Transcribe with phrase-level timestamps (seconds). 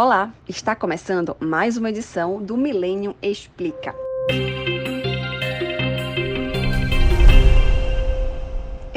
[0.00, 3.92] Olá, está começando mais uma edição do Millennium Explica.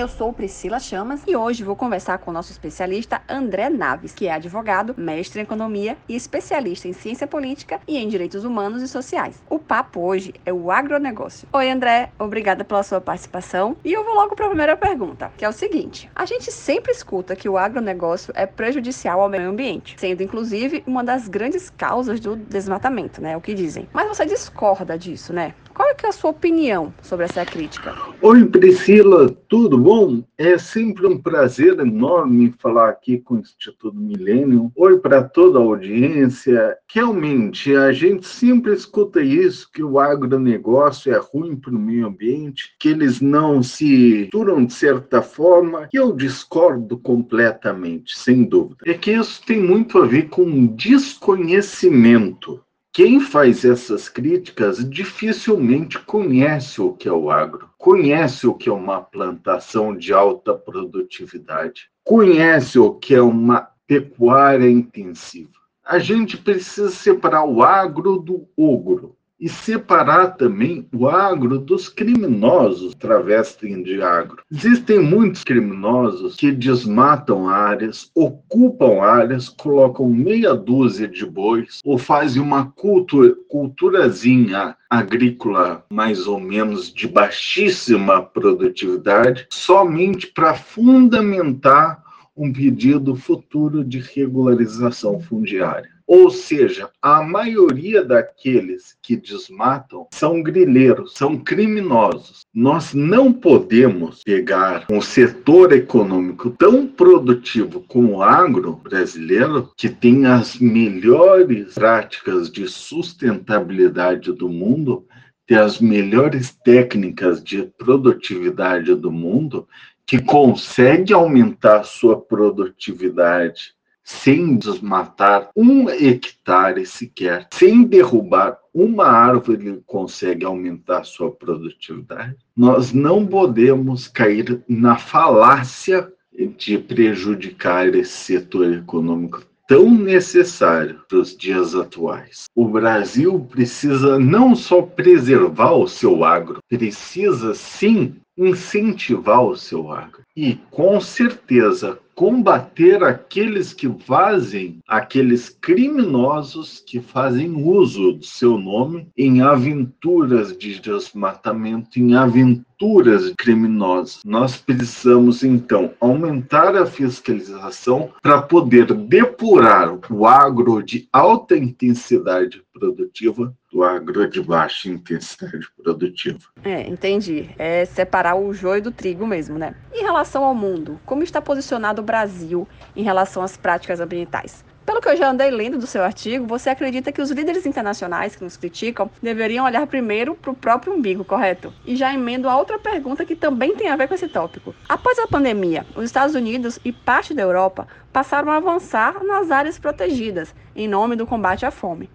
[0.01, 4.25] Eu sou Priscila Chamas e hoje vou conversar com o nosso especialista André Naves, que
[4.25, 8.87] é advogado, mestre em economia e especialista em ciência política e em direitos humanos e
[8.87, 9.43] sociais.
[9.47, 11.47] O papo hoje é o agronegócio.
[11.53, 13.77] Oi, André, obrigada pela sua participação.
[13.85, 16.91] E eu vou logo para a primeira pergunta, que é o seguinte: a gente sempre
[16.91, 22.19] escuta que o agronegócio é prejudicial ao meio ambiente, sendo inclusive uma das grandes causas
[22.19, 23.37] do desmatamento, né?
[23.37, 23.87] O que dizem.
[23.93, 25.53] Mas você discorda disso, né?
[25.75, 27.95] Qual é, é a sua opinião sobre essa crítica?
[28.21, 29.90] Oi, Priscila, tudo bom?
[30.37, 34.71] É sempre um prazer enorme falar aqui com o Instituto Milênio.
[34.73, 36.77] Oi para toda a audiência.
[36.89, 42.73] Realmente, a gente sempre escuta isso, que o agronegócio é ruim para o meio ambiente,
[42.79, 48.77] que eles não se duram de certa forma, e eu discordo completamente, sem dúvida.
[48.85, 52.63] É que isso tem muito a ver com desconhecimento
[52.93, 58.71] quem faz essas críticas dificilmente conhece o que é o agro, conhece o que é
[58.71, 65.49] uma plantação de alta produtividade, conhece o que é uma pecuária intensiva.
[65.83, 72.93] A gente precisa separar o agro do ogro e separar também o agro dos criminosos
[72.93, 74.43] travestem de agro.
[74.51, 82.39] Existem muitos criminosos que desmatam áreas, ocupam áreas, colocam meia dúzia de bois ou fazem
[82.39, 92.03] uma cultura, culturazinha agrícola mais ou menos de baixíssima produtividade, somente para fundamentar
[92.37, 95.89] um pedido futuro de regularização fundiária.
[96.07, 102.41] Ou seja, a maioria daqueles que desmatam são grileiros, são criminosos.
[102.53, 110.25] Nós não podemos pegar um setor econômico tão produtivo como o agro brasileiro, que tem
[110.25, 115.05] as melhores práticas de sustentabilidade do mundo,
[115.47, 119.67] tem as melhores técnicas de produtividade do mundo,
[120.05, 130.45] que consegue aumentar sua produtividade sem desmatar um hectare sequer, sem derrubar uma árvore, consegue
[130.45, 132.35] aumentar sua produtividade.
[132.55, 136.11] Nós não podemos cair na falácia
[136.57, 142.43] de prejudicar esse setor econômico tão necessário para os dias atuais.
[142.53, 150.21] O Brasil precisa não só preservar o seu agro, precisa sim incentivar o seu agro.
[150.35, 159.07] E com certeza combater aqueles que fazem, aqueles criminosos que fazem uso do seu nome
[159.17, 164.21] em aventuras de desmatamento, em aventuras criminosas.
[164.23, 173.51] Nós precisamos, então, aumentar a fiscalização para poder depurar o agro de alta intensidade produtiva
[173.71, 176.39] do agro de baixa intensidade produtiva.
[176.63, 177.49] É, entendi.
[177.57, 179.75] É separar o joio do trigo mesmo, né?
[179.93, 184.63] Em relação ao mundo, como está posicionado o Brasil em relação às práticas ambientais?
[184.85, 188.35] Pelo que eu já andei lendo do seu artigo, você acredita que os líderes internacionais
[188.35, 191.71] que nos criticam deveriam olhar primeiro para o próprio umbigo, correto?
[191.85, 194.73] E já emendo a outra pergunta que também tem a ver com esse tópico.
[194.89, 199.77] Após a pandemia, os Estados Unidos e parte da Europa passaram a avançar nas áreas
[199.77, 202.09] protegidas em nome do combate à fome.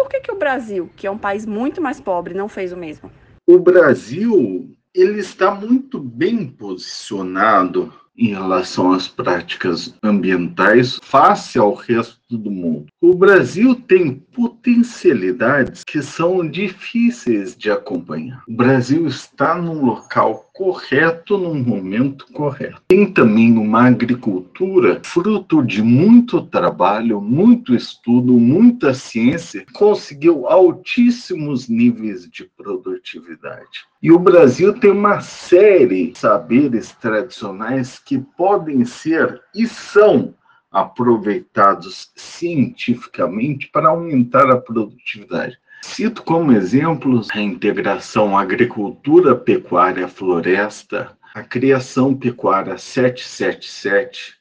[0.00, 2.76] Por que, que o Brasil, que é um país muito mais pobre, não fez o
[2.76, 3.12] mesmo?
[3.46, 12.20] O Brasil ele está muito bem posicionado em relação às práticas ambientais face ao resto
[12.28, 12.86] do mundo.
[13.00, 18.42] O Brasil tem potencialidades que são difíceis de acompanhar.
[18.46, 22.82] O Brasil está num local correto num momento correto.
[22.88, 32.28] Tem também uma agricultura fruto de muito trabalho, muito estudo, muita ciência, conseguiu altíssimos níveis
[32.28, 33.88] de produtividade.
[34.02, 40.34] E o Brasil tem uma série de saberes tradicionais que podem ser e são
[40.68, 45.56] aproveitados cientificamente para aumentar a produtividade.
[45.82, 54.34] Cito como exemplos a integração agricultura, pecuária, floresta, a criação pecuária 777,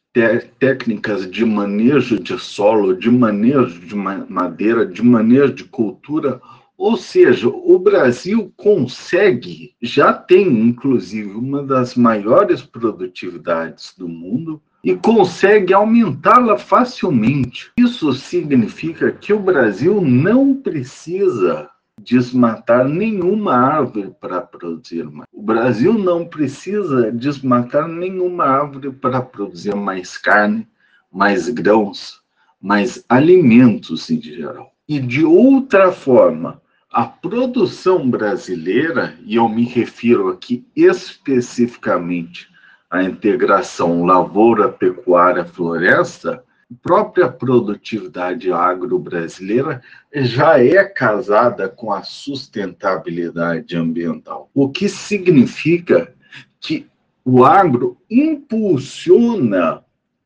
[0.58, 6.42] técnicas de manejo de solo, de manejo de madeira, de manejo de cultura.
[6.80, 14.96] Ou seja, o Brasil consegue, já tem inclusive uma das maiores produtividades do mundo, e
[14.96, 17.70] consegue aumentá-la facilmente.
[17.78, 21.70] Isso significa que o Brasil não precisa
[22.02, 25.28] desmatar nenhuma árvore para produzir mais.
[25.34, 30.66] O Brasil não precisa desmatar nenhuma árvore para produzir mais carne,
[31.12, 32.22] mais grãos,
[32.62, 34.72] mas alimentos em geral.
[34.88, 36.62] E de outra forma,
[36.92, 42.50] a produção brasileira, e eu me refiro aqui especificamente
[42.90, 49.82] à integração lavoura, pecuária, floresta, a própria produtividade agro-brasileira
[50.14, 56.14] já é casada com a sustentabilidade ambiental, o que significa
[56.60, 56.88] que
[57.24, 59.84] o agro impulsiona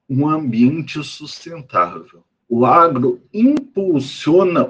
[0.09, 2.23] um ambiente sustentável.
[2.47, 3.62] O agro impulsiona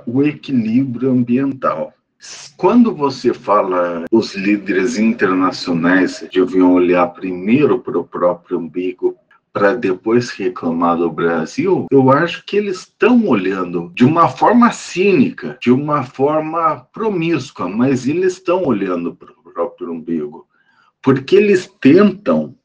[0.05, 1.93] o equilíbrio ambiental.
[2.55, 9.17] Quando você fala os líderes internacionais deviam olhar primeiro para o próprio umbigo
[9.51, 15.57] para depois reclamar do Brasil, eu acho que eles estão olhando de uma forma cínica,
[15.61, 20.47] de uma forma promíscua, mas eles estão olhando para o próprio umbigo,
[21.01, 22.55] porque eles tentam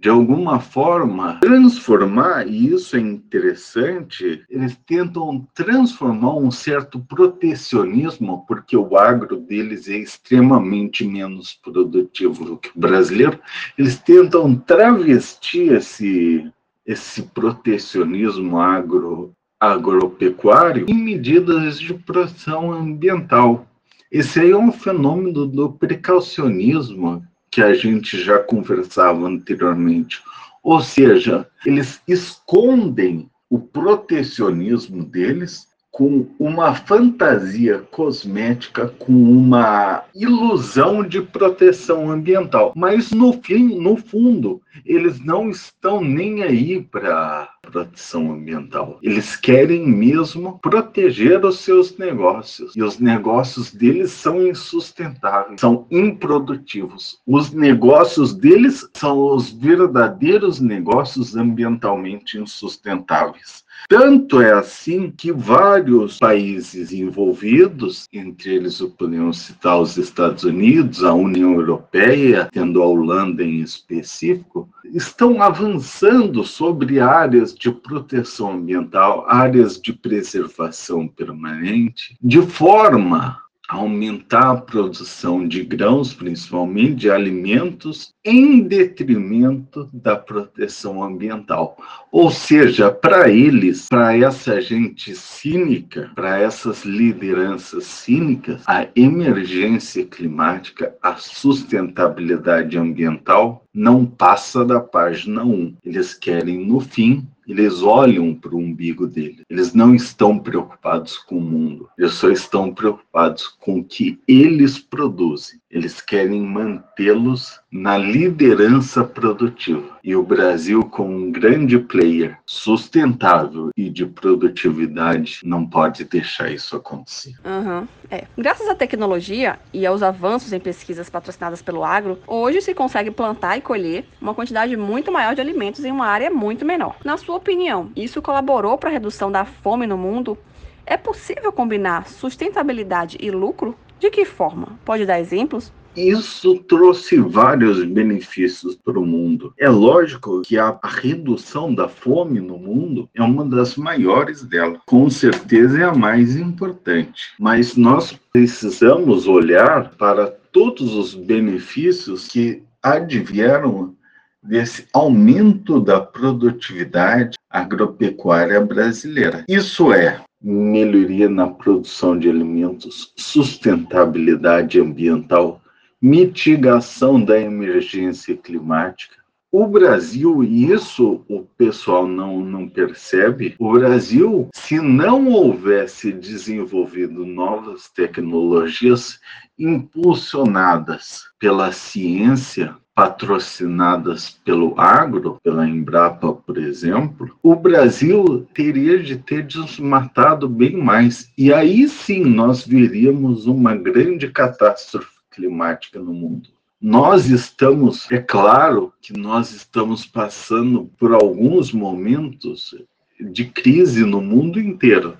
[0.00, 8.74] de alguma forma, transformar, e isso é interessante, eles tentam transformar um certo protecionismo, porque
[8.74, 13.38] o agro deles é extremamente menos produtivo do que o brasileiro,
[13.76, 16.50] eles tentam travestir esse,
[16.86, 23.66] esse protecionismo agro, agropecuário em medidas de proteção ambiental.
[24.10, 30.22] Esse aí é um fenômeno do precaucionismo que a gente já conversava anteriormente.
[30.62, 41.20] Ou seja, eles escondem o protecionismo deles com uma fantasia cosmética, com uma ilusão de
[41.20, 42.72] proteção ambiental.
[42.76, 48.98] Mas no fim, no fundo, eles não estão nem aí para proteção ambiental.
[49.02, 52.74] Eles querem mesmo proteger os seus negócios.
[52.76, 57.18] E os negócios deles são insustentáveis, são improdutivos.
[57.26, 63.64] Os negócios deles são os verdadeiros negócios ambientalmente insustentáveis.
[63.88, 71.12] Tanto é assim que vários países envolvidos, entre eles podemos citar os Estados Unidos, a
[71.12, 79.80] União Europeia, tendo a Holanda em específico, estão avançando sobre áreas de proteção ambiental, áreas
[79.80, 83.38] de preservação permanente, de forma
[83.70, 91.76] aumentar a produção de grãos, principalmente de alimentos, em detrimento da proteção ambiental.
[92.10, 100.94] Ou seja, para eles, para essa gente cínica, para essas lideranças cínicas, a emergência climática,
[101.00, 105.76] a sustentabilidade ambiental não passa da página 1.
[105.84, 109.42] Eles querem, no fim, eles olham para o umbigo dele.
[109.50, 111.88] Eles não estão preocupados com o mundo.
[111.98, 115.59] Eles só estão preocupados com o que eles produzem.
[115.70, 119.98] Eles querem mantê-los na liderança produtiva.
[120.02, 126.74] E o Brasil, como um grande player sustentável e de produtividade, não pode deixar isso
[126.74, 127.34] acontecer.
[127.44, 128.24] Uhum, é.
[128.36, 133.56] Graças à tecnologia e aos avanços em pesquisas patrocinadas pelo agro, hoje se consegue plantar
[133.56, 136.96] e colher uma quantidade muito maior de alimentos em uma área muito menor.
[137.04, 140.36] Na sua opinião, isso colaborou para a redução da fome no mundo?
[140.84, 143.76] É possível combinar sustentabilidade e lucro?
[144.00, 144.78] De que forma?
[144.82, 145.70] Pode dar exemplos?
[145.94, 149.52] Isso trouxe vários benefícios para o mundo.
[149.58, 154.80] É lógico que a, redução da fome no mundo é uma das maiores dela.
[154.86, 157.34] Com certeza é a mais importante.
[157.38, 163.94] Mas nós precisamos olhar para todos os benefícios que advieram
[164.42, 169.44] desse aumento da produtividade agropecuária brasileira.
[169.46, 175.60] Isso é melhoria na produção de alimentos, sustentabilidade ambiental,
[176.00, 179.20] mitigação da emergência climática.
[179.52, 187.26] O Brasil, e isso o pessoal não, não percebe, o Brasil, se não houvesse desenvolvido
[187.26, 189.18] novas tecnologias
[189.58, 199.42] impulsionadas pela ciência, patrocinadas pelo agro, pela Embrapa, por exemplo, o Brasil teria de ter
[199.42, 201.32] desmatado bem mais.
[201.38, 206.50] E aí sim nós veríamos uma grande catástrofe climática no mundo.
[206.78, 212.74] Nós estamos, é claro que nós estamos passando por alguns momentos
[213.18, 215.16] de crise no mundo inteiro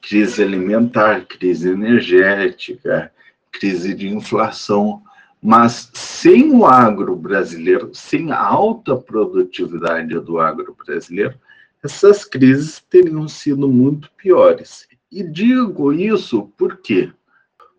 [0.00, 3.10] crise alimentar, crise energética,
[3.50, 5.02] crise de inflação.
[5.46, 11.38] Mas sem o agro brasileiro, sem a alta produtividade do agro brasileiro,
[11.84, 14.88] essas crises teriam sido muito piores.
[15.12, 17.12] E digo isso por quê?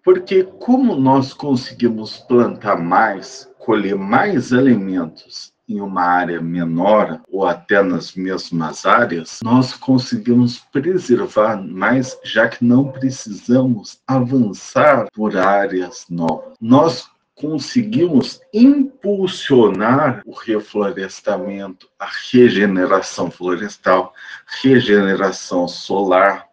[0.03, 7.81] Porque como nós conseguimos plantar mais, colher mais alimentos em uma área menor ou até
[7.81, 16.53] nas mesmas áreas, nós conseguimos preservar mais, já que não precisamos avançar por áreas novas.
[16.61, 24.13] Nós conseguimos impulsionar o reflorestamento, a regeneração florestal,
[24.61, 26.44] regeneração solar,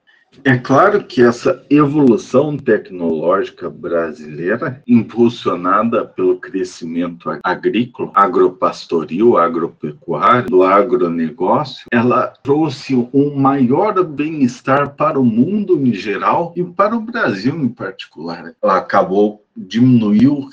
[0.44, 11.86] é claro que essa evolução tecnológica brasileira, impulsionada pelo crescimento agrícola, agropastoril, agropecuário, do agronegócio,
[11.92, 17.68] ela trouxe um maior bem-estar para o mundo em geral e para o Brasil em
[17.68, 18.52] particular.
[18.60, 20.48] Ela acabou diminuiu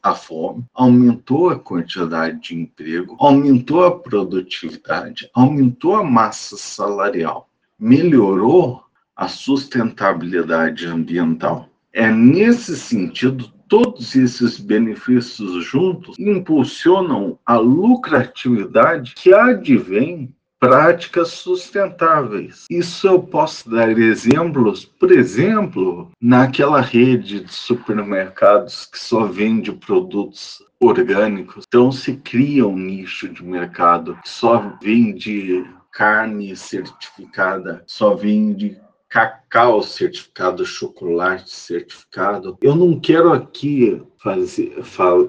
[0.00, 8.84] a fome, aumentou a quantidade de emprego, aumentou a produtividade, aumentou a massa salarial, melhorou
[9.16, 11.68] a sustentabilidade ambiental.
[11.92, 22.64] É nesse sentido, todos esses benefícios juntos impulsionam a lucratividade que advém práticas sustentáveis.
[22.70, 30.62] Isso eu posso dar exemplos, por exemplo, naquela rede de supermercados que só vende produtos
[30.80, 31.64] orgânicos.
[31.68, 38.78] Então se cria um nicho de mercado que só vende carne certificada, só vende
[39.14, 42.58] cacau certificado, chocolate certificado.
[42.60, 44.74] Eu não quero aqui fazer,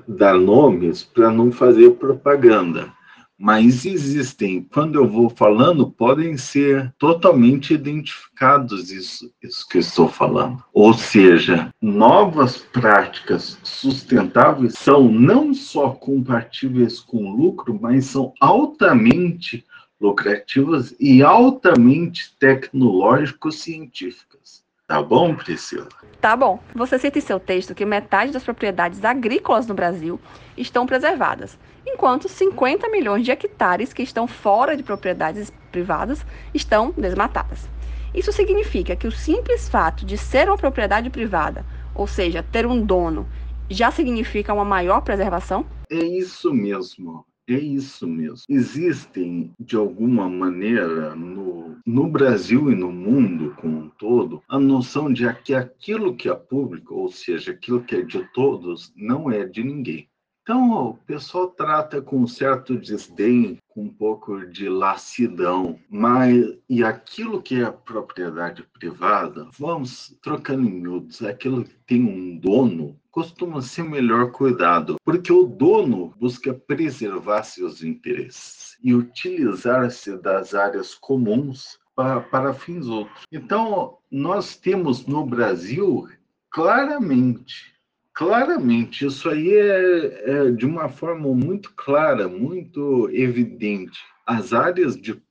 [0.08, 2.92] dar nomes para não fazer propaganda,
[3.38, 10.64] mas existem, quando eu vou falando, podem ser totalmente identificados isso, isso que estou falando.
[10.74, 19.64] Ou seja, novas práticas sustentáveis são não só compatíveis com lucro, mas são altamente
[20.00, 24.64] lucrativas e altamente tecnológico-científicas.
[24.88, 25.90] Tá bom, Priscila?
[26.22, 26.60] Tá bom.
[26.76, 30.20] Você cita em seu texto que metade das propriedades agrícolas no Brasil
[30.56, 36.24] estão preservadas, enquanto 50 milhões de hectares que estão fora de propriedades privadas
[36.54, 37.68] estão desmatadas.
[38.14, 42.86] Isso significa que o simples fato de ser uma propriedade privada, ou seja, ter um
[42.86, 43.28] dono,
[43.70, 45.66] já significa uma maior preservação?
[45.90, 47.26] É isso mesmo.
[47.48, 48.44] É isso mesmo.
[48.50, 55.14] Existem, de alguma maneira, no, no Brasil e no mundo como um todo, a noção
[55.14, 59.46] de que aquilo que é público, ou seja, aquilo que é de todos, não é
[59.46, 60.10] de ninguém.
[60.46, 66.84] Então, o pessoal trata com um certo desdém, com um pouco de lassidão, mas e
[66.84, 73.60] aquilo que é propriedade privada, vamos trocando em miúdos, aquilo que tem um dono, costuma
[73.60, 81.80] ser melhor cuidado, porque o dono busca preservar seus interesses e utilizar-se das áreas comuns
[81.96, 83.24] para, para fins outros.
[83.32, 86.08] Então, nós temos no Brasil
[86.52, 87.75] claramente
[88.16, 94.00] Claramente, isso aí é, é, de uma forma muito clara, muito evidente.
[94.26, 95.22] As áreas de,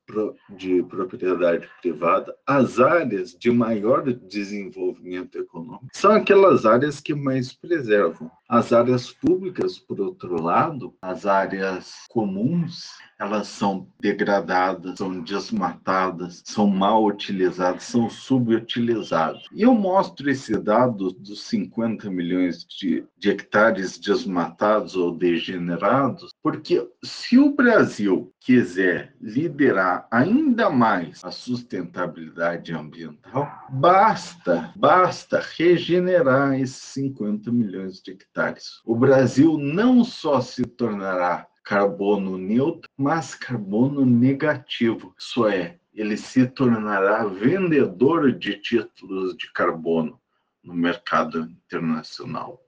[0.50, 8.30] de propriedade privada, as áreas de maior desenvolvimento econômico, são aquelas áreas que mais preservam.
[8.54, 16.68] As áreas públicas, por outro lado, as áreas comuns, elas são degradadas, são desmatadas, são
[16.68, 19.42] mal utilizadas, são subutilizadas.
[19.52, 26.88] E eu mostro esse dado dos 50 milhões de, de hectares desmatados ou degenerados, porque
[27.02, 37.50] se o Brasil quiser liderar ainda mais a sustentabilidade ambiental, basta, basta regenerar esses 50
[37.50, 38.43] milhões de hectares.
[38.84, 45.14] O Brasil não só se tornará carbono neutro, mas carbono negativo.
[45.18, 50.20] Isso é, ele se tornará vendedor de títulos de carbono
[50.62, 52.60] no mercado internacional.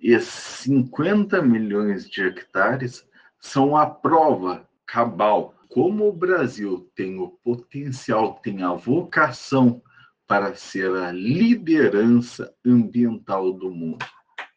[0.00, 3.06] E 50 milhões de hectares
[3.38, 9.80] são a prova cabal como o Brasil tem o potencial, tem a vocação
[10.26, 14.04] para ser a liderança ambiental do mundo,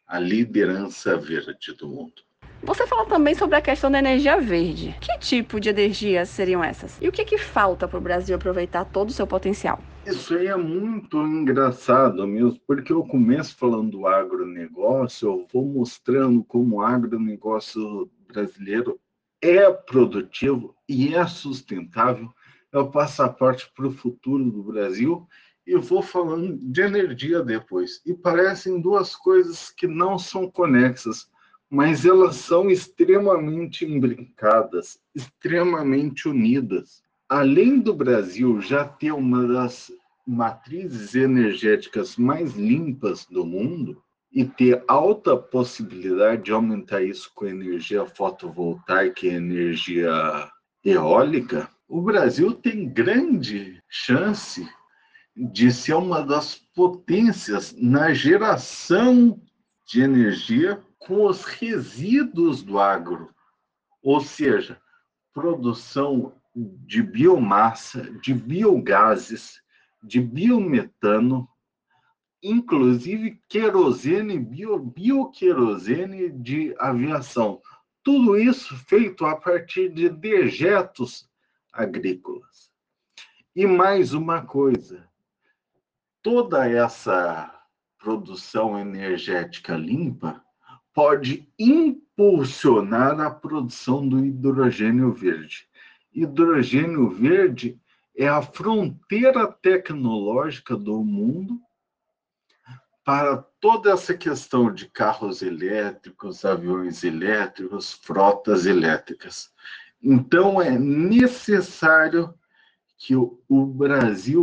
[0.06, 2.22] a liderança verde do mundo.
[2.62, 4.96] Você fala também sobre a questão da energia verde.
[4.98, 6.96] Que tipo de energias seriam essas?
[7.00, 9.78] E o que, que falta para o Brasil aproveitar todo o seu potencial?
[10.06, 16.42] Isso aí é muito engraçado mesmo, porque eu começo falando do agronegócio, eu vou mostrando
[16.44, 18.98] como o agronegócio brasileiro
[19.42, 22.30] é produtivo e é sustentável,
[22.72, 25.28] é o passaporte para o futuro do Brasil.
[25.66, 28.00] E vou falando de energia depois.
[28.04, 31.28] E parecem duas coisas que não são conexas,
[31.70, 37.02] mas elas são extremamente imbricadas, extremamente unidas.
[37.28, 39.90] Além do Brasil já ter uma das
[40.26, 44.02] matrizes energéticas mais limpas do mundo,
[44.34, 50.10] e ter alta possibilidade de aumentar isso com energia fotovoltaica e energia
[50.84, 54.68] eólica, o Brasil tem grande chance
[55.36, 59.40] de ser uma das potências na geração
[59.86, 63.34] de energia com os resíduos do agro,
[64.02, 64.80] ou seja,
[65.32, 69.60] produção de biomassa, de biogases,
[70.02, 71.48] de biometano,
[72.42, 77.60] inclusive querosene, bio, bioquerosene de aviação.
[78.02, 81.28] Tudo isso feito a partir de dejetos
[81.72, 82.70] agrícolas.
[83.56, 85.08] E mais uma coisa,
[86.24, 87.54] toda essa
[87.98, 90.42] produção energética limpa
[90.94, 95.68] pode impulsionar a produção do hidrogênio verde.
[96.14, 97.78] Hidrogênio verde
[98.16, 101.60] é a fronteira tecnológica do mundo
[103.04, 109.52] para toda essa questão de carros elétricos, aviões elétricos, frotas elétricas.
[110.02, 112.32] Então, é necessário
[112.96, 114.40] que o, Brasil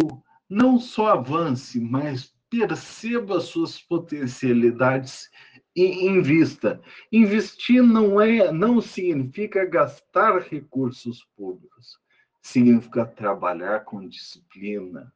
[0.51, 5.29] não só avance, mas perceba suas potencialidades
[5.74, 6.81] e invista.
[7.10, 11.98] Investir não é, não significa gastar recursos públicos,
[12.41, 15.13] significa trabalhar com disciplina,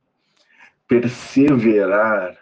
[0.88, 2.38] perseverar,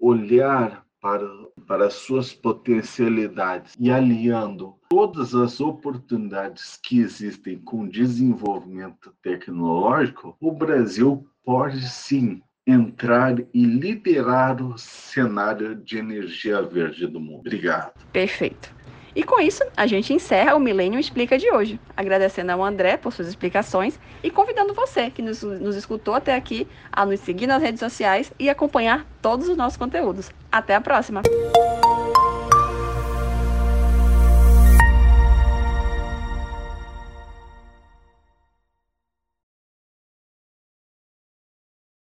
[0.00, 1.28] olhar para,
[1.66, 11.28] para suas potencialidades e aliando todas as oportunidades que existem com desenvolvimento tecnológico, o Brasil
[11.46, 17.38] pode sim entrar e liderar o cenário de energia verde do mundo.
[17.38, 17.92] Obrigado.
[18.12, 18.74] Perfeito.
[19.14, 23.12] E com isso, a gente encerra o Milênio Explica de hoje, agradecendo ao André por
[23.12, 27.62] suas explicações e convidando você que nos, nos escutou até aqui a nos seguir nas
[27.62, 30.30] redes sociais e acompanhar todos os nossos conteúdos.
[30.52, 31.22] Até a próxima!